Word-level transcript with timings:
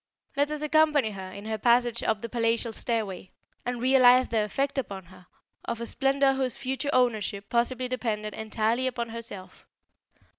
Let 0.35 0.49
us 0.49 0.63
accompany 0.63 1.11
her 1.11 1.29
in 1.29 1.45
her 1.45 1.59
passage 1.59 2.01
up 2.01 2.23
the 2.23 2.27
palatial 2.27 2.73
stairway, 2.73 3.29
and 3.67 3.79
realize 3.79 4.29
the 4.29 4.43
effect 4.43 4.79
upon 4.79 5.05
her 5.13 5.27
of 5.65 5.79
a 5.79 5.85
splendour 5.85 6.33
whose 6.33 6.57
future 6.57 6.89
ownership 6.91 7.49
possibly 7.49 7.87
depended 7.87 8.33
entirely 8.33 8.87
upon 8.87 9.09
herself. 9.09 9.67